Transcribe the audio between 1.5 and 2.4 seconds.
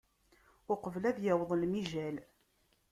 lemijal.